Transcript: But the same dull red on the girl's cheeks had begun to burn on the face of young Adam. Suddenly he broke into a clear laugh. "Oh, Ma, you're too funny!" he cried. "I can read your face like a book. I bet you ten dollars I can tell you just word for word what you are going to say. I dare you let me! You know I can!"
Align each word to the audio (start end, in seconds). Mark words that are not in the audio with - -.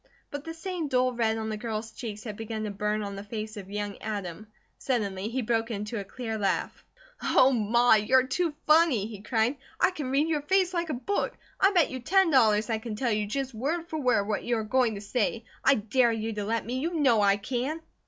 But 0.31 0.45
the 0.45 0.53
same 0.55 0.87
dull 0.87 1.13
red 1.13 1.37
on 1.37 1.49
the 1.49 1.57
girl's 1.57 1.91
cheeks 1.91 2.23
had 2.23 2.35
begun 2.35 2.63
to 2.63 2.71
burn 2.71 3.03
on 3.03 3.15
the 3.15 3.23
face 3.23 3.55
of 3.55 3.69
young 3.69 3.99
Adam. 4.01 4.47
Suddenly 4.79 5.27
he 5.29 5.43
broke 5.43 5.69
into 5.69 5.99
a 5.99 6.03
clear 6.03 6.39
laugh. 6.39 6.83
"Oh, 7.21 7.51
Ma, 7.51 7.93
you're 7.93 8.25
too 8.25 8.55
funny!" 8.65 9.05
he 9.05 9.21
cried. 9.21 9.57
"I 9.79 9.91
can 9.91 10.09
read 10.09 10.27
your 10.27 10.41
face 10.41 10.73
like 10.73 10.89
a 10.89 10.95
book. 10.95 11.37
I 11.59 11.71
bet 11.71 11.91
you 11.91 11.99
ten 11.99 12.31
dollars 12.31 12.67
I 12.67 12.79
can 12.79 12.95
tell 12.95 13.11
you 13.11 13.27
just 13.27 13.53
word 13.53 13.89
for 13.89 13.99
word 13.99 14.27
what 14.27 14.43
you 14.43 14.57
are 14.57 14.63
going 14.63 14.95
to 14.95 15.01
say. 15.01 15.45
I 15.63 15.75
dare 15.75 16.11
you 16.11 16.33
let 16.43 16.65
me! 16.65 16.79
You 16.79 16.95
know 16.95 17.21
I 17.21 17.37
can!" 17.37 17.79